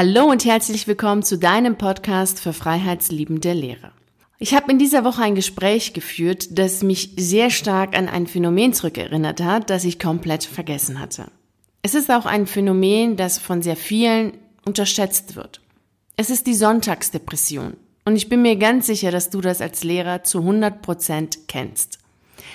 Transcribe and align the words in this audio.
Hallo 0.00 0.30
und 0.30 0.44
herzlich 0.44 0.86
willkommen 0.86 1.24
zu 1.24 1.38
deinem 1.38 1.76
Podcast 1.76 2.38
für 2.38 2.52
freiheitsliebende 2.52 3.52
Lehrer. 3.52 3.90
Ich 4.38 4.54
habe 4.54 4.70
in 4.70 4.78
dieser 4.78 5.02
Woche 5.02 5.22
ein 5.22 5.34
Gespräch 5.34 5.92
geführt, 5.92 6.56
das 6.56 6.84
mich 6.84 7.14
sehr 7.16 7.50
stark 7.50 7.98
an 7.98 8.08
ein 8.08 8.28
Phänomen 8.28 8.72
zurückerinnert 8.72 9.42
hat, 9.42 9.70
das 9.70 9.82
ich 9.82 9.98
komplett 9.98 10.44
vergessen 10.44 11.00
hatte. 11.00 11.26
Es 11.82 11.96
ist 11.96 12.12
auch 12.12 12.26
ein 12.26 12.46
Phänomen, 12.46 13.16
das 13.16 13.40
von 13.40 13.60
sehr 13.60 13.74
vielen 13.74 14.34
unterschätzt 14.64 15.34
wird. 15.34 15.60
Es 16.16 16.30
ist 16.30 16.46
die 16.46 16.54
Sonntagsdepression. 16.54 17.72
Und 18.04 18.14
ich 18.14 18.28
bin 18.28 18.42
mir 18.42 18.54
ganz 18.54 18.86
sicher, 18.86 19.10
dass 19.10 19.30
du 19.30 19.40
das 19.40 19.60
als 19.60 19.82
Lehrer 19.82 20.22
zu 20.22 20.38
100 20.38 20.80
Prozent 20.80 21.48
kennst. 21.48 21.97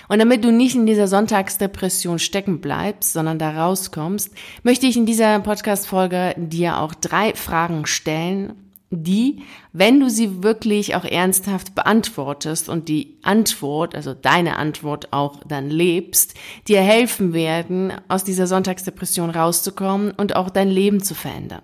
Und 0.08 0.20
damit 0.20 0.44
du 0.44 0.52
nicht 0.52 0.76
in 0.76 0.86
dieser 0.86 1.08
Sonntagsdepression 1.08 2.20
stecken 2.20 2.62
bleibst, 2.62 3.14
sondern 3.14 3.40
da 3.40 3.66
rauskommst, 3.66 4.32
möchte 4.64 4.86
ich 4.86 4.98
in 4.98 5.06
dieser 5.06 5.40
Podcast-Folge 5.40 6.36
dir 6.38 6.80
auch 6.80 6.94
drei 6.94 7.34
Fragen 7.34 7.86
stellen, 7.86 8.54
die, 8.96 9.42
wenn 9.72 10.00
du 10.00 10.10
sie 10.10 10.44
wirklich 10.44 10.96
auch 10.96 11.06
ernsthaft 11.06 11.76
beantwortest 11.76 12.70
und 12.70 12.90
die 12.90 13.18
Antwort, 13.24 13.96
also 13.96 14.14
deine 14.14 14.58
Antwort 14.58 15.12
auch 15.12 15.40
dann 15.48 15.70
lebst, 15.70 16.36
dir 16.68 16.82
helfen 16.82 17.34
werden, 17.34 17.94
aus 18.08 18.24
dieser 18.24 18.48
Sonntagsdepression 18.48 19.30
rauszukommen 19.30 20.12
und 20.12 20.36
auch 20.36 20.50
dein 20.50 20.70
Leben 20.70 21.02
zu 21.02 21.16
verändern. 21.16 21.62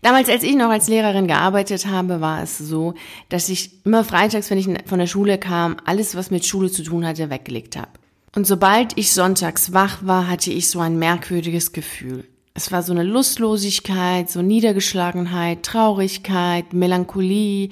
Damals, 0.00 0.28
als 0.28 0.44
ich 0.44 0.54
noch 0.54 0.70
als 0.70 0.88
Lehrerin 0.88 1.26
gearbeitet 1.26 1.86
habe, 1.86 2.20
war 2.20 2.42
es 2.42 2.56
so, 2.56 2.94
dass 3.28 3.48
ich 3.48 3.84
immer 3.84 4.04
freitags, 4.04 4.48
wenn 4.50 4.58
ich 4.58 4.68
von 4.86 5.00
der 5.00 5.08
Schule 5.08 5.38
kam, 5.38 5.76
alles, 5.84 6.14
was 6.14 6.30
mit 6.30 6.46
Schule 6.46 6.70
zu 6.70 6.84
tun 6.84 7.04
hatte, 7.04 7.30
weggelegt 7.30 7.76
habe. 7.76 7.90
Und 8.34 8.46
sobald 8.46 8.96
ich 8.96 9.12
sonntags 9.12 9.72
wach 9.72 9.98
war, 10.02 10.28
hatte 10.28 10.52
ich 10.52 10.70
so 10.70 10.78
ein 10.78 10.98
merkwürdiges 10.98 11.72
Gefühl. 11.72 12.24
Es 12.54 12.70
war 12.70 12.82
so 12.82 12.92
eine 12.92 13.02
Lustlosigkeit, 13.02 14.30
so 14.30 14.42
Niedergeschlagenheit, 14.42 15.62
Traurigkeit, 15.64 16.72
Melancholie, 16.72 17.70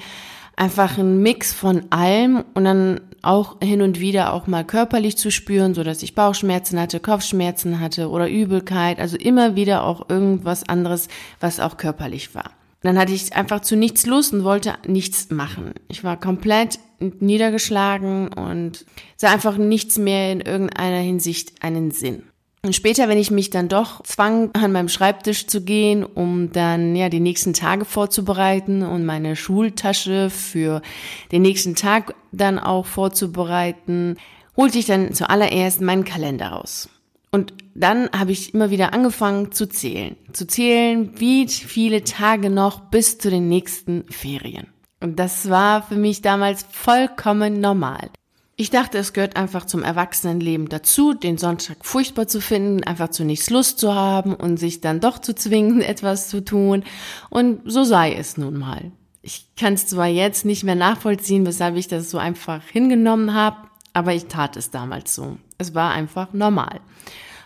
einfach 0.57 0.99
ein 0.99 1.23
Mix 1.23 1.53
von 1.53 1.85
allem 1.91 2.45
und 2.55 2.65
dann 2.65 3.01
auch 3.23 3.57
hin 3.63 3.83
und 3.83 4.01
wieder 4.01 4.33
auch 4.33 4.47
mal 4.47 4.65
körperlich 4.65 5.17
zu 5.17 5.31
spüren, 5.31 5.75
so 5.75 5.83
dass 5.83 6.03
ich 6.03 6.15
Bauchschmerzen 6.15 6.81
hatte, 6.81 7.01
Kopfschmerzen 7.01 7.81
hatte 7.81 8.09
oder 8.09 8.31
Übelkeit, 8.31 8.99
also 8.99 9.17
immer 9.17 9.57
wieder 9.57 9.85
auch 9.85 10.09
irgendwas 10.09 10.69
anderes, 10.69 11.09
was 11.41 11.61
auch 11.61 11.77
körperlich 11.77 12.35
war. 12.35 12.53
dann 12.83 12.99
hatte 12.99 13.13
ich 13.13 13.35
einfach 13.35 13.61
zu 13.61 13.77
nichts 13.77 14.07
Lust 14.07 14.33
und 14.33 14.45
wollte 14.45 14.75
nichts 14.87 15.31
machen. 15.31 15.73
Ich 15.89 16.05
war 16.05 16.19
komplett 16.19 16.79
niedergeschlagen 17.01 18.29
und 18.29 18.87
sah 19.17 19.33
einfach 19.33 19.57
nichts 19.57 19.99
mehr 19.99 20.33
in 20.33 20.41
irgendeiner 20.41 21.01
Hinsicht 21.01 21.63
einen 21.63 21.91
Sinn. 21.91 22.23
Und 22.63 22.75
später, 22.75 23.09
wenn 23.09 23.19
ich 23.19 23.31
mich 23.31 23.51
dann 23.51 23.69
doch 23.69 24.03
zwang, 24.03 24.51
an 24.55 24.73
meinem 24.73 24.89
Schreibtisch 24.89 25.47
zu 25.47 25.63
gehen, 25.63 26.05
um 26.05 26.51
dann 26.51 26.97
ja 26.97 27.09
die 27.09 27.21
nächsten 27.21 27.53
Tage 27.53 27.85
vorzubereiten 27.85 28.83
und 28.83 29.05
meine 29.05 29.37
Schultasche 29.37 30.31
für 30.31 30.83
den 31.31 31.43
nächsten 31.43 31.77
Tag 31.77 32.15
dann 32.33 32.59
auch 32.59 32.87
vorzubereiten, 32.87 34.17
holte 34.57 34.79
ich 34.79 34.87
dann 34.87 35.13
zuallererst 35.13 35.81
meinen 35.81 36.05
Kalender 36.05 36.49
raus. 36.49 36.89
Und 37.31 37.53
dann 37.75 38.09
habe 38.11 38.33
ich 38.33 38.55
immer 38.55 38.71
wieder 38.71 38.95
angefangen 38.95 39.53
zu 39.53 39.69
zählen. 39.69 40.17
Zu 40.33 40.47
zählen, 40.47 41.13
wie 41.17 41.47
viele 41.49 42.03
Tage 42.03 42.51
noch 42.51 42.81
bis 42.81 43.19
zu 43.19 43.31
den 43.31 43.49
nächsten 43.49 44.05
Ferien. 44.11 44.69
Und 45.01 45.19
das 45.19 45.51
war 45.51 45.83
für 45.83 45.97
mich 45.97 46.23
damals 46.23 46.65
vollkommen 46.71 47.61
normal. 47.61 48.11
Ich 48.59 48.71
dachte, 48.71 48.97
es 48.97 49.13
gehört 49.13 49.37
einfach 49.37 49.67
zum 49.67 49.83
Erwachsenenleben 49.83 50.71
dazu, 50.71 51.13
den 51.13 51.37
Sonntag 51.37 51.77
furchtbar 51.83 52.27
zu 52.27 52.41
finden, 52.41 52.85
einfach 52.85 53.11
zu 53.11 53.23
nichts 53.23 53.51
Lust 53.51 53.79
zu 53.79 53.95
haben 53.95 54.35
und 54.35 54.57
sich 54.57 54.81
dann 54.81 55.01
doch 55.01 55.19
zu 55.19 55.35
zwingen, 55.35 55.83
etwas 55.83 56.29
zu 56.29 56.43
tun. 56.43 56.83
Und 57.29 57.61
so 57.71 57.85
sei 57.85 58.15
es 58.15 58.39
nun 58.39 58.57
mal. 58.57 58.93
Ich 59.21 59.55
kann 59.57 59.75
es 59.75 59.87
zwar 59.87 60.07
jetzt 60.07 60.47
nicht 60.47 60.65
mehr 60.65 60.75
nachvollziehen, 60.75 61.45
weshalb 61.45 61.77
ich 61.77 61.89
das 61.89 62.11
so 62.11 62.17
einfach 62.17 62.63
hingenommen 62.65 63.35
habe, 63.35 63.57
aber 63.93 64.15
ich 64.15 64.25
tat 64.27 64.57
es 64.57 64.71
damals 64.71 65.15
so. 65.15 65.37
Es 65.59 65.75
war 65.75 65.91
einfach 65.91 66.33
normal. 66.33 66.81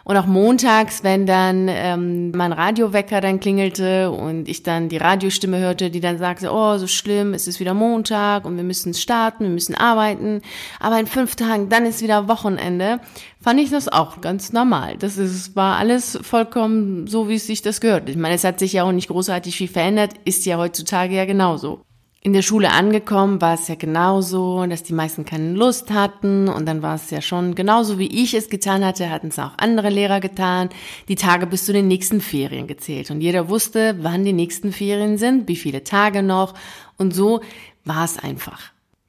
Und 0.04 0.16
auch 0.16 0.26
montags, 0.26 1.04
wenn 1.04 1.26
dann 1.26 1.68
ähm, 1.68 2.30
mein 2.32 2.52
Radiowecker 2.52 3.20
dann 3.20 3.40
klingelte 3.40 4.10
und 4.10 4.48
ich 4.48 4.62
dann 4.62 4.88
die 4.88 4.96
Radiostimme 4.96 5.58
hörte, 5.58 5.90
die 5.90 6.00
dann 6.00 6.18
sagte, 6.18 6.50
oh, 6.52 6.78
so 6.78 6.86
schlimm, 6.86 7.34
es 7.34 7.46
ist 7.46 7.60
wieder 7.60 7.74
Montag 7.74 8.44
und 8.44 8.56
wir 8.56 8.64
müssen 8.64 8.94
starten, 8.94 9.44
wir 9.44 9.50
müssen 9.50 9.74
arbeiten, 9.74 10.42
aber 10.78 10.98
in 10.98 11.06
fünf 11.06 11.36
Tagen, 11.36 11.68
dann 11.68 11.86
ist 11.86 12.02
wieder 12.02 12.28
Wochenende, 12.28 13.00
fand 13.40 13.60
ich 13.60 13.70
das 13.70 13.88
auch 13.88 14.20
ganz 14.20 14.52
normal. 14.52 14.96
Das 14.98 15.18
ist, 15.18 15.56
war 15.56 15.76
alles 15.76 16.18
vollkommen 16.22 17.06
so, 17.06 17.28
wie 17.28 17.34
es 17.34 17.46
sich 17.46 17.62
das 17.62 17.80
gehört. 17.80 18.08
Ich 18.08 18.16
meine, 18.16 18.34
es 18.34 18.44
hat 18.44 18.58
sich 18.58 18.72
ja 18.72 18.84
auch 18.84 18.92
nicht 18.92 19.08
großartig 19.08 19.56
viel 19.56 19.68
verändert, 19.68 20.14
ist 20.24 20.46
ja 20.46 20.56
heutzutage 20.56 21.14
ja 21.14 21.24
genauso 21.24 21.84
in 22.22 22.34
der 22.34 22.42
Schule 22.42 22.70
angekommen, 22.70 23.40
war 23.40 23.54
es 23.54 23.68
ja 23.68 23.76
genauso, 23.76 24.64
dass 24.66 24.82
die 24.82 24.92
meisten 24.92 25.24
keine 25.24 25.54
Lust 25.54 25.90
hatten 25.90 26.48
und 26.48 26.66
dann 26.66 26.82
war 26.82 26.96
es 26.96 27.10
ja 27.10 27.22
schon 27.22 27.54
genauso, 27.54 27.98
wie 27.98 28.22
ich 28.22 28.34
es 28.34 28.50
getan 28.50 28.84
hatte, 28.84 29.08
hatten 29.08 29.28
es 29.28 29.38
auch 29.38 29.52
andere 29.56 29.88
Lehrer 29.88 30.20
getan, 30.20 30.68
die 31.08 31.14
Tage 31.14 31.46
bis 31.46 31.64
zu 31.64 31.72
den 31.72 31.88
nächsten 31.88 32.20
Ferien 32.20 32.66
gezählt 32.66 33.10
und 33.10 33.22
jeder 33.22 33.48
wusste, 33.48 33.96
wann 34.00 34.24
die 34.24 34.34
nächsten 34.34 34.70
Ferien 34.72 35.16
sind, 35.16 35.48
wie 35.48 35.56
viele 35.56 35.82
Tage 35.82 36.22
noch 36.22 36.52
und 36.98 37.14
so 37.14 37.40
war 37.86 38.04
es 38.04 38.18
einfach. 38.18 38.60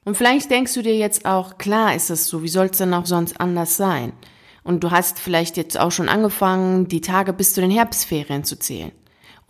Und 0.04 0.16
vielleicht 0.16 0.50
denkst 0.50 0.72
du 0.72 0.82
dir 0.82 0.96
jetzt 0.96 1.26
auch, 1.26 1.58
klar 1.58 1.94
ist 1.94 2.08
es 2.08 2.26
so, 2.26 2.42
wie 2.42 2.48
soll 2.48 2.66
es 2.66 2.78
denn 2.78 2.94
auch 2.94 3.06
sonst 3.06 3.38
anders 3.40 3.76
sein? 3.76 4.14
Und 4.64 4.84
du 4.84 4.90
hast 4.90 5.18
vielleicht 5.18 5.56
jetzt 5.56 5.78
auch 5.78 5.92
schon 5.92 6.08
angefangen, 6.08 6.88
die 6.88 7.00
Tage 7.02 7.32
bis 7.32 7.52
zu 7.52 7.60
den 7.60 7.70
Herbstferien 7.70 8.44
zu 8.44 8.58
zählen. 8.58 8.92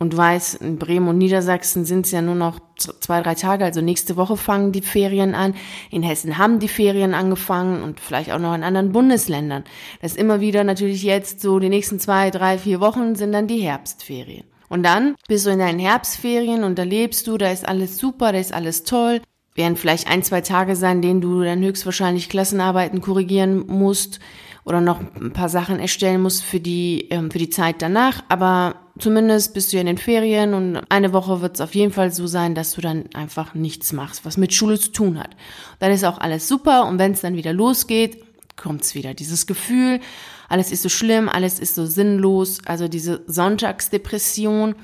Und 0.03 0.11
du 0.11 0.17
weißt, 0.17 0.55
in 0.55 0.77
Bremen 0.77 1.07
und 1.07 1.17
Niedersachsen 1.17 1.85
sind 1.85 2.05
es 2.05 2.11
ja 2.11 2.21
nur 2.21 2.35
noch 2.35 2.59
zwei, 2.75 3.21
drei 3.21 3.35
Tage, 3.35 3.63
also 3.63 3.79
nächste 3.79 4.17
Woche 4.17 4.35
fangen 4.35 4.73
die 4.73 4.81
Ferien 4.81 5.33
an. 5.33 5.55
In 5.91 6.03
Hessen 6.03 6.37
haben 6.37 6.59
die 6.59 6.67
Ferien 6.67 7.13
angefangen 7.13 7.81
und 7.81 8.01
vielleicht 8.01 8.29
auch 8.29 8.39
noch 8.39 8.53
in 8.53 8.63
anderen 8.63 8.91
Bundesländern. 8.91 9.63
Das 10.01 10.17
immer 10.17 10.41
wieder 10.41 10.65
natürlich 10.65 11.03
jetzt 11.03 11.39
so, 11.39 11.57
die 11.57 11.69
nächsten 11.69 12.01
zwei, 12.01 12.31
drei, 12.31 12.57
vier 12.57 12.81
Wochen 12.81 13.15
sind 13.15 13.31
dann 13.31 13.47
die 13.47 13.61
Herbstferien. 13.61 14.43
Und 14.67 14.83
dann 14.83 15.15
bist 15.29 15.45
du 15.45 15.51
in 15.51 15.59
deinen 15.59 15.79
Herbstferien 15.79 16.65
und 16.65 16.77
da 16.77 16.83
lebst 16.83 17.25
du, 17.27 17.37
da 17.37 17.49
ist 17.49 17.65
alles 17.65 17.97
super, 17.97 18.33
da 18.33 18.39
ist 18.39 18.51
alles 18.51 18.83
toll. 18.83 19.21
Werden 19.55 19.77
vielleicht 19.77 20.09
ein, 20.09 20.21
zwei 20.21 20.41
Tage 20.41 20.75
sein, 20.75 21.01
denen 21.01 21.21
du 21.21 21.43
dann 21.43 21.63
höchstwahrscheinlich 21.63 22.27
Klassenarbeiten 22.27 22.99
korrigieren 22.99 23.67
musst 23.67 24.19
oder 24.65 24.81
noch 24.81 24.99
ein 25.19 25.33
paar 25.33 25.49
Sachen 25.49 25.79
erstellen 25.79 26.21
musst 26.21 26.43
für 26.43 26.59
die, 26.59 27.07
ähm, 27.09 27.31
für 27.31 27.39
die 27.39 27.49
Zeit 27.49 27.81
danach. 27.81 28.23
Aber 28.29 28.75
zumindest 28.97 29.53
bist 29.53 29.71
du 29.71 29.77
ja 29.77 29.81
in 29.81 29.87
den 29.87 29.97
Ferien 29.97 30.53
und 30.53 30.79
eine 30.89 31.13
Woche 31.13 31.41
wird 31.41 31.55
es 31.55 31.61
auf 31.61 31.75
jeden 31.75 31.91
Fall 31.91 32.11
so 32.11 32.27
sein, 32.27 32.55
dass 32.55 32.73
du 32.73 32.81
dann 32.81 33.05
einfach 33.13 33.53
nichts 33.53 33.91
machst, 33.93 34.25
was 34.25 34.37
mit 34.37 34.53
Schule 34.53 34.79
zu 34.79 34.91
tun 34.91 35.19
hat. 35.19 35.31
Dann 35.79 35.91
ist 35.91 36.05
auch 36.05 36.17
alles 36.17 36.47
super 36.47 36.85
und 36.85 36.99
wenn 36.99 37.11
es 37.11 37.21
dann 37.21 37.35
wieder 37.35 37.53
losgeht, 37.53 38.23
kommt 38.55 38.83
es 38.83 38.95
wieder. 38.95 39.13
Dieses 39.13 39.47
Gefühl, 39.47 39.99
alles 40.47 40.71
ist 40.71 40.83
so 40.83 40.89
schlimm, 40.89 41.29
alles 41.29 41.59
ist 41.59 41.75
so 41.75 41.85
sinnlos, 41.85 42.59
also 42.65 42.87
diese 42.87 43.23
Sonntagsdepression. 43.27 44.75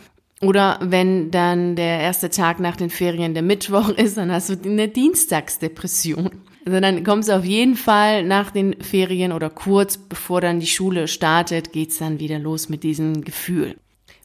Oder 0.42 0.80
wenn 0.82 1.32
dann 1.32 1.76
der 1.76 2.00
erste 2.00 2.30
Tag 2.30 2.60
nach 2.60 2.78
den 2.78 2.90
Ferien 2.90 3.34
der 3.34 3.44
Mittwoch 3.44 3.90
ist, 3.98 4.18
dann 4.18 4.32
hast 4.32 4.50
du 4.50 4.58
eine 4.64 4.88
Dienstagsdepression. 4.88 6.32
Kommt 6.66 7.24
es 7.24 7.30
auf 7.30 7.46
jeden 7.46 7.76
Fall 7.76 8.24
nach 8.24 8.52
den 8.52 8.82
Ferien 8.82 9.32
oder 9.32 9.50
kurz 9.50 9.98
bevor 9.98 10.42
dann 10.42 10.60
die 10.60 10.68
Schule 10.68 11.08
startet, 11.08 11.72
geht's 11.72 12.00
dann 12.00 12.20
wieder 12.20 12.40
los 12.40 12.70
mit 12.70 12.84
diesem 12.84 13.24
Gefühl. 13.24 13.76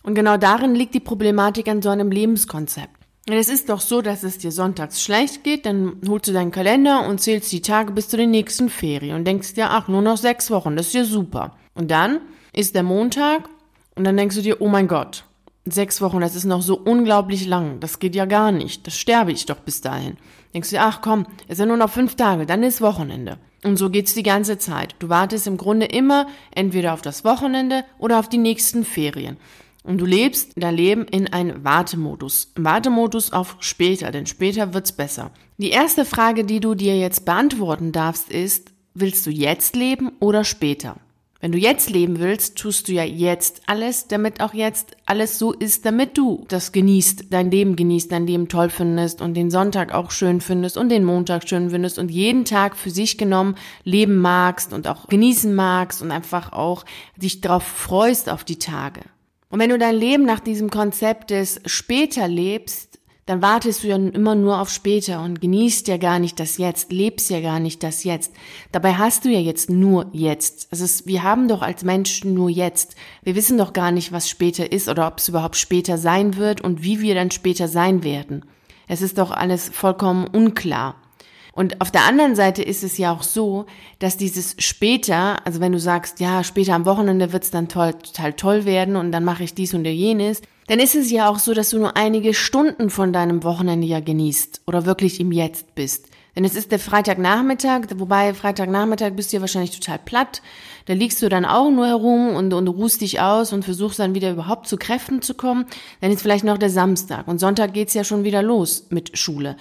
Und 0.03 0.15
genau 0.15 0.37
darin 0.37 0.75
liegt 0.75 0.95
die 0.95 1.01
Problematik 1.01 1.69
an 1.69 1.81
so 1.81 1.89
einem 1.89 2.11
Lebenskonzept. 2.11 3.05
Es 3.27 3.49
ist 3.49 3.71
doch 3.71 3.81
so, 3.81 4.03
dass 4.03 4.23
es 4.23 4.37
dir 4.37 4.53
sonntags 4.53 5.03
schlecht 5.03 5.45
geht, 5.45 5.65
dann 5.65 5.97
holst 6.07 6.29
du 6.29 6.33
deinen 6.33 6.51
Kalender 6.51 7.09
und 7.09 7.23
zählst 7.23 7.51
die 7.53 7.63
Tage 7.63 7.93
bis 7.93 8.09
zu 8.09 8.19
den 8.19 8.31
nächsten 8.31 8.69
Ferien 8.69 9.17
und 9.17 9.25
denkst 9.25 9.55
dir, 9.55 9.71
ach, 9.71 9.89
nur 9.89 10.03
noch 10.03 10.19
sechs 10.19 10.51
Wochen, 10.51 10.77
das 10.77 10.89
ist 10.89 10.95
ja 10.95 11.05
super. 11.05 11.57
Und 11.75 11.91
dann 11.91 12.21
ist 12.53 12.75
der 12.75 12.83
Montag 12.83 13.49
und 13.95 14.05
dann 14.05 14.19
denkst 14.19 14.37
du 14.37 14.43
dir, 14.43 14.61
oh 14.61 14.69
mein 14.69 14.89
Gott, 14.89 15.25
sechs 15.65 16.03
Wochen, 16.03 16.21
das 16.21 16.37
ist 16.37 16.45
noch 16.45 16.61
so 16.61 16.77
unglaublich 16.77 17.47
lang, 17.47 17.81
das 17.81 17.99
geht 17.99 18.15
ja 18.15 18.27
gar 18.27 18.53
nicht, 18.53 18.87
das 18.87 18.99
sterbe 18.99 19.33
ich 19.33 19.47
doch 19.47 19.61
bis 19.61 19.81
dahin. 19.81 20.19
Denkst 20.55 20.71
du, 20.71 20.81
ach 20.81 21.01
komm, 21.03 21.27
es 21.49 21.59
sind 21.59 21.69
nur 21.69 21.77
noch 21.77 21.91
fünf 21.91 22.15
Tage, 22.15 22.47
dann 22.47 22.63
ist 22.63 22.81
Wochenende. 22.81 23.39
Und 23.65 23.77
so 23.77 23.91
geht's 23.91 24.15
die 24.15 24.23
ganze 24.23 24.57
Zeit. 24.57 24.95
Du 25.01 25.09
wartest 25.09 25.49
im 25.49 25.57
Grunde 25.57 25.87
immer 25.87 26.29
entweder 26.55 26.95
auf 26.95 27.03
das 27.03 27.25
Wochenende 27.25 27.85
oder 27.99 28.21
auf 28.21 28.29
die 28.29 28.39
nächsten 28.39 28.85
Ferien. 28.85 29.37
Und 29.83 29.99
du 29.99 30.07
lebst 30.07 30.53
dein 30.57 30.77
Leben 30.77 31.05
in 31.07 31.33
einem 31.33 31.65
Wartemodus. 31.65 32.53
Wartemodus 32.57 33.33
auf 33.33 33.57
später, 33.61 34.13
denn 34.13 34.27
später 34.27 34.73
wird's 34.73 34.93
besser. 34.93 35.33
Die 35.59 35.71
erste 35.71 36.05
Frage, 36.05 36.45
die 36.45 36.61
du 36.61 36.75
dir 36.75 36.97
jetzt 36.97 37.25
beantworten 37.25 37.93
darfst, 37.93 38.31
ist, 38.31 38.71
willst 38.95 39.27
du 39.27 39.31
jetzt 39.31 39.75
leben 39.75 40.13
oder 40.21 40.45
später? 40.45 40.97
Wenn 41.45 41.53
du 41.53 41.59
jetzt 41.59 41.91
leben 41.91 42.21
willst, 42.21 42.57
tust 42.57 42.89
du 42.89 42.93
ja 42.93 43.05
jetzt 43.05 43.65
alles, 43.67 44.09
damit 44.09 44.41
auch 44.41 44.55
jetzt 44.55 44.97
alles 45.05 45.39
so 45.39 45.53
ist, 45.53 45.85
damit 45.85 46.17
du 46.17 46.47
das 46.49 46.73
genießt, 46.73 47.27
dein 47.29 47.51
Leben 47.51 47.77
genießt, 47.77 48.11
dein 48.11 48.27
Leben 48.27 48.49
toll 48.49 48.71
findest 48.71 49.21
und 49.21 49.35
den 49.35 49.51
Sonntag 49.51 49.93
auch 49.93 50.11
schön 50.11 50.41
findest 50.41 50.79
und 50.79 50.89
den 50.89 51.05
Montag 51.05 51.47
schön 51.47 51.69
findest 51.69 51.99
und 51.99 52.11
jeden 52.11 52.47
Tag 52.47 52.79
für 52.79 52.89
sich 52.89 53.19
genommen 53.19 53.57
leben 53.83 54.23
magst 54.23 54.73
und 54.73 54.89
auch 54.89 55.07
genießen 55.07 55.55
magst 55.55 56.01
und 56.01 56.13
einfach 56.13 56.55
auch 56.55 56.87
dich 57.17 57.43
darauf 57.43 57.65
freust 57.65 58.31
auf 58.31 58.45
die 58.45 58.59
Tage. 58.59 59.03
Und 59.51 59.59
wenn 59.59 59.69
du 59.69 59.77
dein 59.77 59.97
Leben 59.97 60.25
nach 60.25 60.41
diesem 60.41 60.71
Konzept 60.71 61.29
des 61.29 61.61
später 61.67 62.27
lebst, 62.27 62.94
dann 63.27 63.41
wartest 63.41 63.83
du 63.83 63.89
ja 63.89 63.97
immer 63.97 64.35
nur 64.35 64.61
auf 64.61 64.69
später 64.69 65.23
und 65.23 65.41
genießt 65.41 65.89
ja 65.89 65.97
gar 65.97 66.19
nicht 66.19 66.39
das 66.39 66.59
Jetzt, 66.59 66.93
lebst 66.93 67.31
ja 67.31 67.41
gar 67.41 67.59
nicht 67.59 67.83
das 67.83 68.05
Jetzt. 68.05 68.33
Dabei 68.71 68.95
hast 68.95 69.25
du 69.25 69.31
ja 69.31 69.41
jetzt 69.41 69.71
nur 69.71 70.07
jetzt. 70.13 70.69
Also 70.71 70.85
es, 70.85 71.07
wir 71.07 71.23
haben 71.23 71.49
doch 71.49 71.63
als 71.63 71.85
Menschen 71.85 72.35
nur 72.35 72.51
jetzt. 72.51 72.97
Wir 73.23 73.35
wissen 73.35 73.57
doch 73.57 73.73
gar 73.73 73.93
nicht, 73.93 74.13
was 74.13 74.29
später 74.29 74.71
ist 74.71 74.89
oder 74.89 75.07
ob 75.07 75.19
es 75.19 75.29
überhaupt 75.29 75.57
später 75.57 75.97
sein 75.97 76.37
wird 76.37 76.61
und 76.61 76.83
wie 76.83 77.01
wir 77.01 77.15
dann 77.15 77.31
später 77.31 77.67
sein 77.67 78.05
werden. 78.05 78.45
Es 78.89 79.01
ist 79.01 79.17
doch 79.17 79.31
alles 79.31 79.71
vollkommen 79.71 80.27
unklar. 80.27 80.97
Und 81.55 81.81
auf 81.81 81.91
der 81.91 82.05
anderen 82.05 82.35
Seite 82.35 82.63
ist 82.63 82.83
es 82.83 82.99
ja 82.99 83.13
auch 83.13 83.23
so, 83.23 83.67
dass 84.01 84.17
dieses 84.17 84.57
später, 84.59 85.47
also 85.47 85.61
wenn 85.61 85.73
du 85.73 85.79
sagst, 85.79 86.19
ja, 86.19 86.43
später 86.43 86.75
am 86.75 86.85
Wochenende 86.85 87.33
wird's 87.33 87.53
dann 87.53 87.69
toll, 87.69 87.95
total 87.95 88.33
toll 88.33 88.65
werden 88.65 88.97
und 88.97 89.13
dann 89.13 89.25
mache 89.25 89.45
ich 89.45 89.55
dies 89.55 89.73
und 89.73 89.85
jenes, 89.85 90.43
dann 90.67 90.81
ist 90.81 90.95
es 90.95 91.11
ja 91.11 91.29
auch 91.29 91.39
so, 91.39 91.55
dass 91.55 91.71
du 91.71 91.79
nur 91.79 91.97
einige 91.97 92.35
Stunden 92.35 92.91
von 92.91 93.13
deinem 93.13 93.43
Wochenende 93.43 93.87
ja 93.87 94.01
genießt 94.01 94.63
oder 94.67 94.87
wirklich 94.87 95.21
im 95.21 95.33
Jetzt 95.33 95.75
bist. 95.75 96.07
Denn 96.37 96.45
es 96.45 96.57
ist 96.57 96.73
der 96.73 96.81
Freitagnachmittag, 96.81 97.83
wobei 97.97 98.35
Freitagnachmittag 98.35 99.13
bist 99.13 99.33
du 99.33 99.37
ja 99.37 99.41
wahrscheinlich 99.41 99.79
total 99.79 100.01
platt. 100.01 100.43
Da 100.87 100.93
liegst 100.93 101.23
du 101.23 101.29
dann 101.29 101.45
auch 101.45 101.71
nur 101.71 101.87
herum 101.87 102.35
und, 102.35 102.53
und 102.53 102.67
ruhst 102.67 103.03
dich 103.03 103.21
aus 103.21 103.53
und 103.53 103.65
versuchst 103.65 104.01
dann 104.01 104.15
wieder 104.15 104.33
überhaupt 104.33 104.67
zu 104.67 104.77
Kräften 104.77 105.23
zu 105.23 105.35
kommen. 105.35 105.67
Dann 106.01 106.11
ist 106.11 106.23
vielleicht 106.23 106.45
noch 106.45 106.59
der 106.59 106.71
Samstag 106.71 107.29
und 107.29 107.39
Sonntag 107.39 107.73
geht's 107.73 107.95
ja 107.95 108.03
schon 108.03 108.25
wieder 108.25 108.43
los 108.43 108.87
mit 108.91 109.17
Schule. 109.17 109.57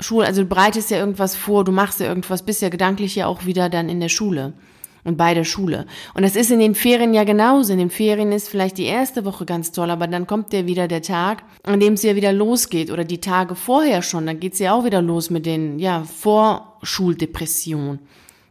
Schule, 0.00 0.26
also 0.26 0.42
du 0.42 0.48
bereitest 0.48 0.90
ja 0.90 0.98
irgendwas 0.98 1.36
vor, 1.36 1.64
du 1.64 1.72
machst 1.72 2.00
ja 2.00 2.06
irgendwas, 2.06 2.42
bist 2.42 2.60
ja 2.60 2.70
gedanklich 2.70 3.14
ja 3.14 3.26
auch 3.26 3.46
wieder 3.46 3.70
dann 3.70 3.88
in 3.88 4.00
der 4.00 4.08
Schule 4.08 4.52
und 5.06 5.16
bei 5.16 5.34
der 5.34 5.44
Schule. 5.44 5.86
Und 6.14 6.22
das 6.22 6.36
ist 6.36 6.50
in 6.50 6.58
den 6.58 6.74
Ferien 6.74 7.14
ja 7.14 7.24
genauso. 7.24 7.72
In 7.72 7.78
den 7.78 7.90
Ferien 7.90 8.32
ist 8.32 8.48
vielleicht 8.48 8.76
die 8.76 8.84
erste 8.84 9.24
Woche 9.24 9.46
ganz 9.46 9.72
toll, 9.72 9.90
aber 9.90 10.06
dann 10.08 10.26
kommt 10.26 10.52
ja 10.52 10.66
wieder 10.66 10.88
der 10.88 11.02
Tag, 11.02 11.44
an 11.62 11.80
dem 11.80 11.94
es 11.94 12.02
ja 12.02 12.16
wieder 12.16 12.32
losgeht 12.32 12.90
oder 12.90 13.04
die 13.04 13.20
Tage 13.20 13.54
vorher 13.54 14.02
schon. 14.02 14.26
Dann 14.26 14.40
geht's 14.40 14.58
ja 14.58 14.74
auch 14.74 14.84
wieder 14.84 15.00
los 15.00 15.30
mit 15.30 15.46
den, 15.46 15.78
ja, 15.78 16.02
Vorschuldepressionen. 16.02 18.00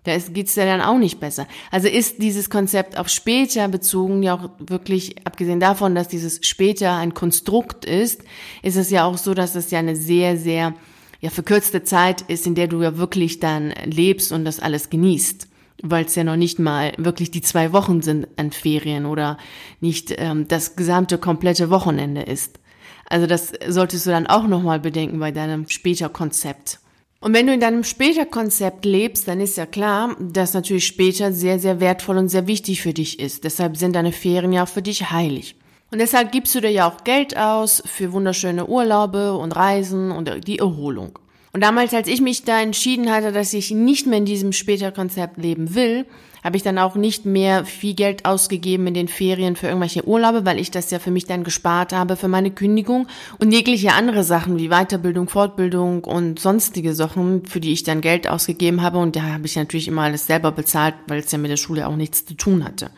Da 0.06 0.18
geht's 0.18 0.56
ja 0.56 0.66
dann 0.66 0.82
auch 0.82 1.00
nicht 1.00 1.20
besser. 1.20 1.48
Also 1.72 1.88
ist 1.88 2.22
dieses 2.22 2.50
Konzept 2.50 2.98
auf 2.98 3.10
später 3.10 3.68
bezogen 3.68 4.22
ja 4.24 4.36
auch 4.36 4.50
wirklich, 4.60 5.16
abgesehen 5.26 5.60
davon, 5.60 5.96
dass 5.96 6.08
dieses 6.08 6.40
später 6.44 6.96
ein 6.96 7.16
Konstrukt 7.16 7.86
ist, 7.86 8.22
ist 8.62 8.78
es 8.78 8.92
ja 8.92 9.04
auch 9.06 9.18
so, 9.18 9.34
dass 9.34 9.56
es 9.56 9.72
ja 9.72 9.80
eine 9.80 9.96
sehr, 9.96 10.38
sehr 10.38 10.76
ja, 11.22 11.32
verkürzte 11.32 11.84
Zeit 11.84 12.22
ist, 12.22 12.46
in 12.46 12.54
der 12.54 12.68
du 12.68 12.84
ja 12.84 12.98
wirklich 12.98 13.40
dann 13.40 13.74
lebst 13.84 14.32
und 14.32 14.46
das 14.46 14.60
alles 14.60 14.92
genießt. 14.92 15.48
Weil 15.82 16.06
es 16.06 16.16
ja 16.16 16.24
noch 16.24 16.38
nicht 16.38 16.60
mal 16.60 16.94
wirklich 16.98 17.32
die 17.32 17.42
zwei 17.42 17.74
Wochen 17.74 18.02
sind 18.02 18.28
an 18.38 18.52
Ferien 18.52 19.06
oder 19.06 19.38
nicht 19.82 20.14
ähm, 20.18 20.48
das 20.48 20.76
gesamte 20.76 21.18
komplette 21.18 21.70
Wochenende 21.70 22.22
ist. 22.22 22.60
Also 23.08 23.28
das 23.28 23.54
solltest 23.68 24.06
du 24.06 24.12
dann 24.12 24.28
auch 24.28 24.48
nochmal 24.48 24.80
bedenken 24.80 25.20
bei 25.20 25.32
deinem 25.32 25.68
später 25.68 26.10
Konzept. 26.10 26.80
Und 27.20 27.34
wenn 27.34 27.48
du 27.48 27.54
in 27.54 27.60
deinem 27.60 27.84
später 27.84 28.26
Konzept 28.26 28.86
lebst, 28.86 29.28
dann 29.28 29.40
ist 29.40 29.58
ja 29.58 29.66
klar, 29.66 30.16
dass 30.20 30.54
natürlich 30.54 30.86
später 30.86 31.32
sehr, 31.32 31.60
sehr 31.60 31.80
wertvoll 31.80 32.18
und 32.18 32.30
sehr 32.30 32.46
wichtig 32.46 32.82
für 32.82 32.94
dich 32.94 33.20
ist. 33.20 33.44
Deshalb 33.44 33.78
sind 33.78 33.96
deine 33.96 34.12
Ferien 34.12 34.54
ja 34.54 34.64
auch 34.64 34.68
für 34.68 34.82
dich 34.82 35.10
heilig. 35.10 35.56
Und 35.92 36.00
deshalb 36.00 36.32
gibst 36.32 36.54
du 36.56 36.62
dir 36.62 36.72
ja 36.72 36.88
auch 36.88 37.04
Geld 37.04 37.38
aus 37.38 37.82
für 37.86 38.12
wunderschöne 38.12 38.68
Urlaube 38.68 39.34
und 39.34 39.56
Reisen 39.56 40.12
und 40.12 40.48
die 40.48 40.60
Erholung. 40.60 41.18
Und 41.56 41.62
damals, 41.62 41.94
als 41.94 42.10
ich 42.10 42.20
mich 42.20 42.44
da 42.44 42.60
entschieden 42.60 43.10
hatte, 43.10 43.32
dass 43.32 43.54
ich 43.54 43.72
nicht 43.72 44.08
mehr 44.08 44.18
in 44.18 44.26
diesem 44.26 44.52
später 44.52 44.92
Konzept 44.92 45.38
leben 45.38 45.74
will, 45.74 46.06
habe 46.44 46.58
ich 46.58 46.64
dann 46.64 46.78
auch 46.78 46.96
nicht 46.96 47.26
mehr 47.26 47.64
viel 47.64 47.94
Geld 47.94 48.26
ausgegeben 48.26 48.88
in 48.88 48.94
den 48.94 49.08
Ferien 49.08 49.56
für 49.56 49.68
irgendwelche 49.68 50.06
Urlaube, 50.06 50.44
weil 50.44 50.60
ich 50.60 50.70
das 50.70 50.92
ja 50.92 51.00
für 51.00 51.12
mich 51.12 51.28
dann 51.28 51.46
gespart 51.46 51.94
habe 51.94 52.18
für 52.18 52.28
meine 52.28 52.52
Kündigung 52.52 53.08
und 53.40 53.54
jegliche 53.54 53.94
andere 53.94 54.26
Sachen 54.26 54.58
wie 54.58 54.68
Weiterbildung, 54.68 55.30
Fortbildung 55.30 56.04
und 56.04 56.40
sonstige 56.40 56.94
Sachen, 56.94 57.46
für 57.46 57.62
die 57.62 57.72
ich 57.72 57.84
dann 57.84 58.02
Geld 58.02 58.28
ausgegeben 58.28 58.82
habe. 58.82 58.98
Und 58.98 59.16
da 59.16 59.22
habe 59.22 59.46
ich 59.46 59.56
natürlich 59.56 59.88
immer 59.88 60.02
alles 60.02 60.28
selber 60.28 60.52
bezahlt, 60.52 60.96
weil 61.08 61.20
es 61.20 61.32
ja 61.32 61.38
mit 61.38 61.52
der 61.52 61.56
Schule 61.56 61.88
auch 61.88 61.96
nichts 61.96 62.26
zu 62.26 62.34
tun 62.34 62.66
hatte. 62.66 62.92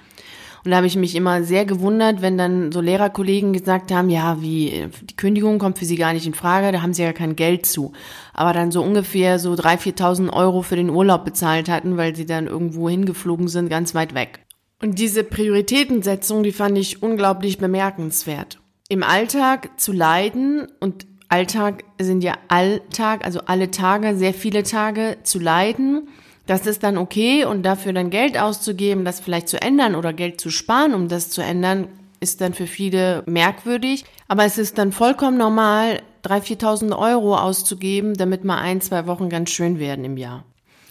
Und 0.67 0.71
da 0.71 0.77
habe 0.77 0.87
ich 0.87 0.97
mich 0.97 1.15
immer 1.15 1.43
sehr 1.43 1.63
gewundert, 1.63 2.21
wenn 2.21 2.37
dann 2.37 2.73
so 2.73 2.81
Lehrerkollegen 2.81 3.53
gesagt 3.53 3.89
haben, 3.89 4.09
ja, 4.09 4.41
wie, 4.41 4.89
die 5.01 5.15
Kündigung 5.15 5.59
kommt 5.59 5.79
für 5.79 5.85
sie 5.85 5.95
gar 5.95 6.11
nicht 6.11 6.27
in 6.27 6.33
Frage, 6.33 6.73
da 6.73 6.81
haben 6.81 6.93
sie 6.93 7.03
ja 7.03 7.13
kein 7.13 7.37
Geld 7.37 7.65
zu. 7.65 7.93
Aber 8.33 8.51
dann 8.51 8.73
so 8.73 8.83
ungefähr 8.83 9.39
so 9.39 9.53
3.000, 9.53 9.95
4.000 9.97 10.33
Euro 10.33 10.63
für 10.63 10.75
den 10.75 10.89
Urlaub 10.89 11.23
bezahlt 11.23 11.69
hatten, 11.69 11.95
weil 11.95 12.17
sie 12.17 12.25
dann 12.25 12.47
irgendwo 12.47 12.89
hingeflogen 12.89 13.47
sind, 13.47 13.69
ganz 13.69 13.95
weit 13.95 14.13
weg. 14.13 14.41
Und 14.81 14.99
diese 14.99 15.23
Prioritätensetzung, 15.23 16.43
die 16.43 16.51
fand 16.51 16.77
ich 16.77 17.01
unglaublich 17.01 17.59
bemerkenswert. 17.59 18.59
Im 18.89 19.03
Alltag 19.03 19.79
zu 19.79 19.93
leiden 19.93 20.67
und 20.81 21.07
Alltag 21.29 21.85
sind 21.97 22.25
ja 22.25 22.33
Alltag, 22.49 23.23
also 23.23 23.39
alle 23.45 23.71
Tage, 23.71 24.17
sehr 24.17 24.33
viele 24.33 24.63
Tage 24.63 25.15
zu 25.23 25.39
leiden 25.39 26.09
das 26.47 26.65
ist 26.65 26.81
dann 26.83 26.97
okay 26.97 27.45
und 27.45 27.63
dafür 27.63 27.93
dann 27.93 28.09
Geld 28.09 28.39
auszugeben, 28.39 29.05
das 29.05 29.19
vielleicht 29.19 29.49
zu 29.49 29.61
ändern 29.61 29.95
oder 29.95 30.13
Geld 30.13 30.41
zu 30.41 30.49
sparen, 30.49 30.93
um 30.93 31.09
das 31.09 31.29
zu 31.29 31.41
ändern, 31.41 31.89
ist 32.19 32.41
dann 32.41 32.53
für 32.53 32.67
viele 32.67 33.23
merkwürdig. 33.27 34.05
Aber 34.27 34.45
es 34.45 34.57
ist 34.57 34.77
dann 34.77 34.91
vollkommen 34.91 35.37
normal, 35.37 36.01
3.000, 36.23 36.59
4.000 36.59 36.97
Euro 36.97 37.37
auszugeben, 37.37 38.15
damit 38.15 38.43
mal 38.43 38.59
ein, 38.59 38.81
zwei 38.81 39.07
Wochen 39.07 39.29
ganz 39.29 39.51
schön 39.51 39.77
werden 39.77 40.05
im 40.05 40.17
Jahr. 40.17 40.45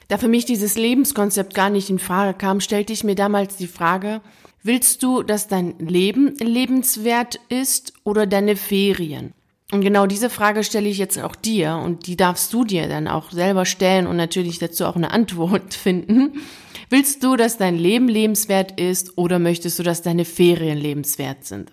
Da 0.09 0.19
für 0.19 0.29
mich 0.29 0.45
dieses 0.45 0.77
Lebenskonzept 0.77 1.55
gar 1.55 1.71
nicht 1.71 1.91
in 1.91 1.99
Frage 1.99 2.37
kam, 2.37 2.61
stellte 2.61 2.93
ich 2.93 3.03
mir 3.03 3.17
damals 3.17 3.57
die 3.57 3.67
Frage, 3.67 4.21
willst 4.63 5.03
du, 5.03 5.23
dass 5.23 5.49
dein 5.49 5.79
Leben 5.79 6.37
lebenswert 6.39 7.41
ist 7.49 7.95
oder 8.05 8.27
deine 8.27 8.57
Ferien? 8.57 9.33
Und 9.73 9.81
genau 9.81 10.07
diese 10.07 10.31
Frage 10.31 10.63
stelle 10.63 10.89
ich 10.89 10.99
jetzt 10.99 11.19
auch 11.19 11.35
dir 11.35 11.75
und 11.75 12.07
die 12.07 12.17
darfst 12.17 12.53
du 12.53 12.65
dir 12.65 12.89
dann 12.89 13.09
auch 13.09 13.33
selber 13.33 13.65
stellen 13.65 14.07
und 14.07 14.17
natürlich 14.17 14.59
dazu 14.61 14.85
auch 14.85 14.97
eine 14.97 15.11
Antwort 15.11 15.75
finden. 15.75 16.41
Willst 16.89 17.25
du, 17.25 17.37
dass 17.37 17.59
dein 17.59 17.77
Leben 17.77 18.09
lebenswert 18.09 18.79
ist 18.81 19.19
oder 19.19 19.41
möchtest 19.41 19.79
du, 19.79 19.83
dass 19.83 20.03
deine 20.03 20.25
Ferien 20.25 20.79
lebenswert 20.79 21.45
sind? 21.45 21.73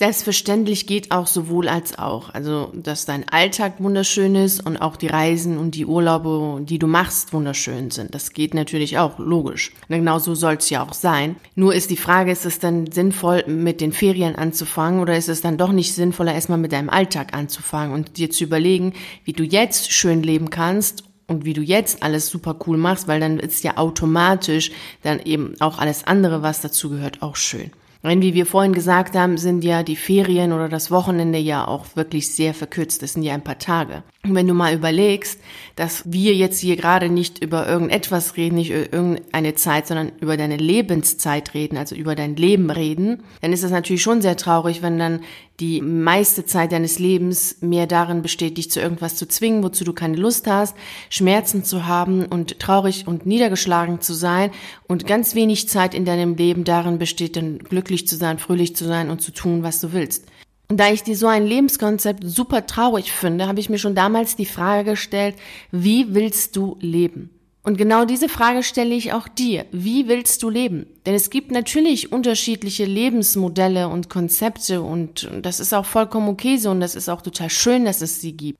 Selbstverständlich 0.00 0.86
geht 0.86 1.10
auch 1.10 1.26
sowohl 1.26 1.68
als 1.68 1.98
auch. 1.98 2.32
Also, 2.32 2.72
dass 2.72 3.04
dein 3.04 3.28
Alltag 3.28 3.74
wunderschön 3.80 4.34
ist 4.34 4.64
und 4.64 4.78
auch 4.78 4.96
die 4.96 5.08
Reisen 5.08 5.58
und 5.58 5.74
die 5.74 5.84
Urlaube, 5.84 6.62
die 6.64 6.78
du 6.78 6.86
machst, 6.86 7.34
wunderschön 7.34 7.90
sind. 7.90 8.14
Das 8.14 8.32
geht 8.32 8.54
natürlich 8.54 8.96
auch, 8.96 9.18
logisch. 9.18 9.72
Genau 9.90 10.18
so 10.18 10.34
soll 10.34 10.54
es 10.54 10.70
ja 10.70 10.82
auch 10.82 10.94
sein. 10.94 11.36
Nur 11.54 11.74
ist 11.74 11.90
die 11.90 11.98
Frage, 11.98 12.32
ist 12.32 12.46
es 12.46 12.58
dann 12.58 12.90
sinnvoll, 12.90 13.44
mit 13.46 13.82
den 13.82 13.92
Ferien 13.92 14.36
anzufangen 14.36 15.00
oder 15.00 15.18
ist 15.18 15.28
es 15.28 15.42
dann 15.42 15.58
doch 15.58 15.70
nicht 15.70 15.94
sinnvoller, 15.94 16.32
erstmal 16.32 16.56
mit 16.56 16.72
deinem 16.72 16.88
Alltag 16.88 17.34
anzufangen 17.34 17.92
und 17.92 18.16
dir 18.16 18.30
zu 18.30 18.44
überlegen, 18.44 18.94
wie 19.24 19.34
du 19.34 19.42
jetzt 19.42 19.92
schön 19.92 20.22
leben 20.22 20.48
kannst 20.48 21.04
und 21.26 21.44
wie 21.44 21.52
du 21.52 21.60
jetzt 21.60 22.02
alles 22.02 22.30
super 22.30 22.56
cool 22.66 22.78
machst, 22.78 23.06
weil 23.06 23.20
dann 23.20 23.38
ist 23.38 23.64
ja 23.64 23.76
automatisch 23.76 24.70
dann 25.02 25.20
eben 25.20 25.56
auch 25.60 25.78
alles 25.78 26.04
andere, 26.04 26.40
was 26.40 26.62
dazu 26.62 26.88
gehört, 26.88 27.20
auch 27.20 27.36
schön. 27.36 27.70
Denn 28.02 28.22
wie 28.22 28.32
wir 28.32 28.46
vorhin 28.46 28.72
gesagt 28.72 29.14
haben, 29.14 29.36
sind 29.36 29.62
ja 29.62 29.82
die 29.82 29.96
Ferien 29.96 30.52
oder 30.52 30.68
das 30.68 30.90
Wochenende 30.90 31.38
ja 31.38 31.66
auch 31.68 31.84
wirklich 31.96 32.34
sehr 32.34 32.54
verkürzt. 32.54 33.02
Das 33.02 33.12
sind 33.12 33.22
ja 33.22 33.34
ein 33.34 33.44
paar 33.44 33.58
Tage. 33.58 34.02
Und 34.24 34.34
wenn 34.34 34.46
du 34.46 34.54
mal 34.54 34.74
überlegst, 34.74 35.40
dass 35.76 36.10
wir 36.10 36.34
jetzt 36.34 36.60
hier 36.60 36.76
gerade 36.76 37.10
nicht 37.10 37.42
über 37.42 37.68
irgendetwas 37.68 38.36
reden, 38.36 38.56
nicht 38.56 38.70
über 38.70 38.92
irgendeine 38.92 39.54
Zeit, 39.54 39.86
sondern 39.86 40.12
über 40.20 40.38
deine 40.38 40.56
Lebenszeit 40.56 41.52
reden, 41.52 41.76
also 41.76 41.94
über 41.94 42.14
dein 42.14 42.36
Leben 42.36 42.70
reden, 42.70 43.22
dann 43.42 43.52
ist 43.52 43.64
das 43.64 43.70
natürlich 43.70 44.02
schon 44.02 44.22
sehr 44.22 44.36
traurig, 44.36 44.80
wenn 44.80 44.98
dann 44.98 45.20
die 45.60 45.82
meiste 45.82 46.44
Zeit 46.46 46.72
deines 46.72 46.98
Lebens 46.98 47.58
mehr 47.60 47.86
darin 47.86 48.22
besteht, 48.22 48.56
dich 48.56 48.70
zu 48.70 48.80
irgendwas 48.80 49.16
zu 49.16 49.28
zwingen, 49.28 49.62
wozu 49.62 49.84
du 49.84 49.92
keine 49.92 50.16
Lust 50.16 50.46
hast, 50.46 50.74
Schmerzen 51.10 51.64
zu 51.64 51.86
haben 51.86 52.24
und 52.24 52.58
traurig 52.58 53.06
und 53.06 53.26
niedergeschlagen 53.26 54.00
zu 54.00 54.14
sein 54.14 54.50
und 54.88 55.06
ganz 55.06 55.34
wenig 55.34 55.68
Zeit 55.68 55.94
in 55.94 56.04
deinem 56.04 56.34
Leben 56.34 56.64
darin 56.64 56.98
besteht, 56.98 57.36
dann 57.36 57.58
glücklich 57.58 58.08
zu 58.08 58.16
sein, 58.16 58.38
fröhlich 58.38 58.74
zu 58.74 58.86
sein 58.86 59.10
und 59.10 59.20
zu 59.20 59.32
tun, 59.32 59.62
was 59.62 59.80
du 59.80 59.92
willst. 59.92 60.24
Und 60.68 60.78
da 60.78 60.90
ich 60.90 61.02
dir 61.02 61.16
so 61.16 61.26
ein 61.26 61.46
Lebenskonzept 61.46 62.22
super 62.24 62.64
traurig 62.64 63.12
finde, 63.12 63.48
habe 63.48 63.60
ich 63.60 63.68
mir 63.68 63.78
schon 63.78 63.96
damals 63.96 64.36
die 64.36 64.46
Frage 64.46 64.92
gestellt, 64.92 65.34
wie 65.72 66.14
willst 66.14 66.56
du 66.56 66.78
leben? 66.80 67.30
Und 67.62 67.76
genau 67.76 68.06
diese 68.06 68.30
Frage 68.30 68.62
stelle 68.62 68.94
ich 68.94 69.12
auch 69.12 69.28
dir. 69.28 69.66
Wie 69.70 70.08
willst 70.08 70.42
du 70.42 70.48
leben? 70.48 70.86
Denn 71.04 71.14
es 71.14 71.28
gibt 71.28 71.50
natürlich 71.50 72.10
unterschiedliche 72.10 72.86
Lebensmodelle 72.86 73.88
und 73.88 74.08
Konzepte 74.08 74.80
und 74.80 75.30
das 75.42 75.60
ist 75.60 75.74
auch 75.74 75.84
vollkommen 75.84 76.28
okay 76.28 76.56
so 76.56 76.70
und 76.70 76.80
das 76.80 76.94
ist 76.94 77.10
auch 77.10 77.20
total 77.20 77.50
schön, 77.50 77.84
dass 77.84 78.00
es 78.00 78.20
sie 78.20 78.32
gibt. 78.32 78.58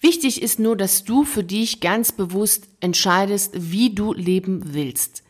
Wichtig 0.00 0.42
ist 0.42 0.58
nur, 0.58 0.76
dass 0.76 1.04
du 1.04 1.24
für 1.24 1.44
dich 1.44 1.80
ganz 1.80 2.10
bewusst 2.10 2.68
entscheidest, 2.80 3.52
wie 3.54 3.94
du 3.94 4.14
leben 4.14 4.74
willst. 4.74 5.22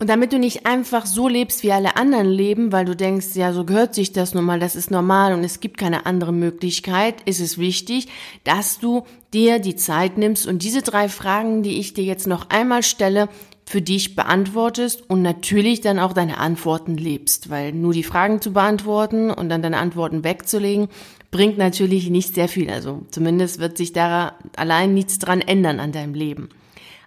Und 0.00 0.10
damit 0.10 0.32
du 0.32 0.38
nicht 0.38 0.66
einfach 0.66 1.06
so 1.06 1.28
lebst, 1.28 1.62
wie 1.62 1.70
alle 1.70 1.96
anderen 1.96 2.28
leben, 2.28 2.72
weil 2.72 2.84
du 2.84 2.96
denkst, 2.96 3.28
ja, 3.34 3.52
so 3.52 3.64
gehört 3.64 3.94
sich 3.94 4.12
das 4.12 4.34
nun 4.34 4.44
mal, 4.44 4.58
das 4.58 4.74
ist 4.74 4.90
normal 4.90 5.32
und 5.32 5.44
es 5.44 5.60
gibt 5.60 5.78
keine 5.78 6.04
andere 6.04 6.32
Möglichkeit, 6.32 7.22
ist 7.26 7.40
es 7.40 7.58
wichtig, 7.58 8.08
dass 8.42 8.80
du 8.80 9.04
dir 9.32 9.60
die 9.60 9.76
Zeit 9.76 10.18
nimmst 10.18 10.48
und 10.48 10.64
diese 10.64 10.82
drei 10.82 11.08
Fragen, 11.08 11.62
die 11.62 11.78
ich 11.78 11.94
dir 11.94 12.04
jetzt 12.04 12.26
noch 12.26 12.50
einmal 12.50 12.82
stelle, 12.82 13.28
für 13.66 13.80
dich 13.80 14.14
beantwortest 14.14 15.08
und 15.08 15.22
natürlich 15.22 15.80
dann 15.80 15.98
auch 15.98 16.12
deine 16.12 16.38
Antworten 16.38 16.96
lebst, 16.96 17.48
weil 17.48 17.72
nur 17.72 17.92
die 17.92 18.02
Fragen 18.02 18.40
zu 18.40 18.52
beantworten 18.52 19.30
und 19.30 19.48
dann 19.48 19.62
deine 19.62 19.78
Antworten 19.78 20.22
wegzulegen, 20.22 20.88
bringt 21.30 21.56
natürlich 21.56 22.10
nicht 22.10 22.34
sehr 22.34 22.48
viel. 22.48 22.70
Also 22.70 23.06
zumindest 23.10 23.60
wird 23.60 23.76
sich 23.78 23.92
da 23.92 24.36
allein 24.56 24.92
nichts 24.92 25.18
dran 25.18 25.40
ändern 25.40 25.80
an 25.80 25.92
deinem 25.92 26.14
Leben. 26.14 26.50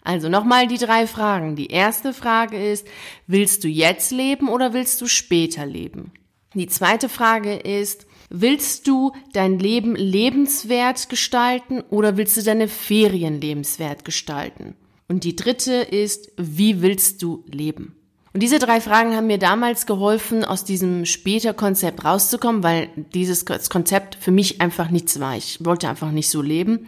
Also 0.07 0.29
nochmal 0.29 0.67
die 0.67 0.77
drei 0.77 1.05
Fragen. 1.05 1.57
Die 1.57 1.67
erste 1.67 2.13
Frage 2.13 2.57
ist, 2.57 2.87
willst 3.27 3.65
du 3.65 3.67
jetzt 3.67 4.11
leben 4.11 4.47
oder 4.47 4.71
willst 4.71 5.01
du 5.01 5.07
später 5.07 5.65
leben? 5.65 6.13
Die 6.53 6.67
zweite 6.67 7.09
Frage 7.09 7.57
ist, 7.57 8.05
willst 8.29 8.87
du 8.87 9.11
dein 9.33 9.59
Leben 9.59 9.97
lebenswert 9.97 11.09
gestalten 11.09 11.81
oder 11.89 12.15
willst 12.15 12.37
du 12.37 12.41
deine 12.41 12.69
Ferien 12.69 13.41
lebenswert 13.41 14.05
gestalten? 14.05 14.75
Und 15.09 15.25
die 15.25 15.35
dritte 15.35 15.73
ist, 15.73 16.31
wie 16.37 16.81
willst 16.81 17.21
du 17.21 17.43
leben? 17.45 17.97
Und 18.33 18.41
diese 18.41 18.59
drei 18.59 18.79
Fragen 18.79 19.13
haben 19.13 19.27
mir 19.27 19.39
damals 19.39 19.85
geholfen, 19.85 20.45
aus 20.45 20.63
diesem 20.63 21.03
später 21.03 21.53
Konzept 21.53 22.05
rauszukommen, 22.05 22.63
weil 22.63 22.87
dieses 23.13 23.45
Konzept 23.45 24.15
für 24.21 24.31
mich 24.31 24.61
einfach 24.61 24.89
nichts 24.89 25.19
war. 25.19 25.35
Ich 25.35 25.65
wollte 25.65 25.89
einfach 25.89 26.11
nicht 26.11 26.29
so 26.29 26.41
leben. 26.41 26.87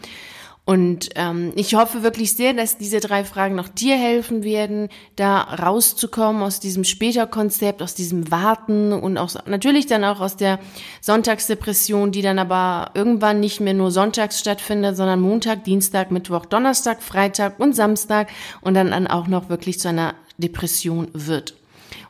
Und 0.70 1.10
ähm, 1.16 1.52
ich 1.56 1.74
hoffe 1.74 2.04
wirklich 2.04 2.34
sehr, 2.34 2.54
dass 2.54 2.78
diese 2.78 3.00
drei 3.00 3.24
Fragen 3.24 3.56
noch 3.56 3.70
dir 3.70 3.98
helfen 3.98 4.44
werden, 4.44 4.90
da 5.16 5.42
rauszukommen 5.42 6.44
aus 6.44 6.60
diesem 6.60 6.84
später 6.84 7.26
Konzept, 7.26 7.82
aus 7.82 7.96
diesem 7.96 8.30
Warten 8.30 8.94
und 8.94 9.18
auch 9.18 9.34
natürlich 9.48 9.88
dann 9.88 10.04
auch 10.04 10.20
aus 10.20 10.38
der 10.38 10.60
Sonntagsdepression, 11.02 12.12
die 12.12 12.22
dann 12.22 12.38
aber 12.38 12.92
irgendwann 12.94 13.40
nicht 13.40 13.62
mehr 13.62 13.74
nur 13.74 13.90
sonntags 13.90 14.40
stattfindet, 14.40 14.96
sondern 14.96 15.22
Montag, 15.22 15.64
Dienstag, 15.64 16.12
Mittwoch, 16.12 16.46
Donnerstag, 16.46 17.02
Freitag 17.02 17.60
und 17.60 17.76
Samstag 17.76 18.28
und 18.62 18.76
dann, 18.76 18.92
dann 18.92 19.08
auch 19.08 19.26
noch 19.26 19.50
wirklich 19.50 19.80
zu 19.80 19.90
einer 19.90 20.14
Depression 20.38 21.08
wird. 21.14 21.56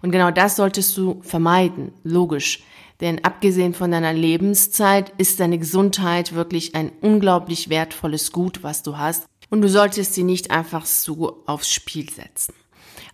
Und 0.02 0.12
genau 0.12 0.32
das 0.32 0.58
solltest 0.58 0.98
du 0.98 1.22
vermeiden, 1.22 1.94
logisch. 2.04 2.62
Denn 3.02 3.24
abgesehen 3.24 3.74
von 3.74 3.92
deiner 3.92 4.14
Lebenszeit 4.14 5.14
ist 5.18 5.40
deine 5.40 5.58
Gesundheit 5.58 6.34
wirklich 6.34 6.76
ein 6.76 6.92
unglaublich 7.02 7.70
wertvolles 7.70 8.32
Gut, 8.32 8.62
was 8.64 8.84
du 8.84 8.98
hast. 8.98 9.26
Und 9.50 9.62
du 9.62 9.70
solltest 9.70 10.14
sie 10.14 10.24
nicht 10.24 10.52
einfach 10.52 10.86
so 10.86 11.42
aufs 11.46 11.72
Spiel 11.72 12.10
setzen. 12.10 12.54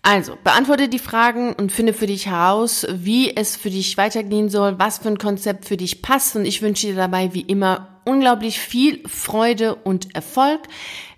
Also, 0.02 0.38
beantworte 0.44 0.88
die 0.88 1.00
Fragen 1.00 1.54
und 1.54 1.72
finde 1.72 1.92
für 1.94 2.06
dich 2.06 2.28
heraus, 2.28 2.86
wie 2.92 3.36
es 3.36 3.56
für 3.56 3.72
dich 3.72 3.98
weitergehen 3.98 4.50
soll, 4.50 4.78
was 4.78 5.00
für 5.00 5.08
ein 5.08 5.18
Konzept 5.18 5.66
für 5.66 5.78
dich 5.78 6.04
passt. 6.04 6.36
Und 6.36 6.46
ich 6.46 6.62
wünsche 6.62 6.88
dir 6.88 6.96
dabei 6.96 7.34
wie 7.34 7.42
immer 7.42 8.02
unglaublich 8.06 8.60
viel 8.60 9.02
Freude 9.08 9.74
und 9.74 10.14
Erfolg. 10.14 10.62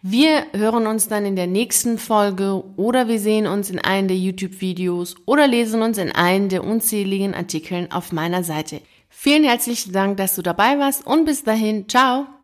Wir 0.09 0.45
hören 0.53 0.87
uns 0.87 1.09
dann 1.09 1.25
in 1.25 1.35
der 1.35 1.47
nächsten 1.47 1.97
Folge 1.97 2.63
oder 2.77 3.09
wir 3.09 3.19
sehen 3.19 3.45
uns 3.45 3.69
in 3.69 3.79
einem 3.79 4.07
der 4.07 4.15
YouTube-Videos 4.15 5.15
oder 5.25 5.47
lesen 5.47 5.81
uns 5.81 5.97
in 5.97 6.13
einem 6.13 6.47
der 6.47 6.63
unzähligen 6.63 7.33
Artikeln 7.33 7.91
auf 7.91 8.13
meiner 8.13 8.41
Seite. 8.41 8.79
Vielen 9.09 9.43
herzlichen 9.43 9.91
Dank, 9.91 10.15
dass 10.15 10.35
du 10.37 10.41
dabei 10.41 10.79
warst 10.79 11.05
und 11.05 11.25
bis 11.25 11.43
dahin, 11.43 11.89
ciao! 11.89 12.27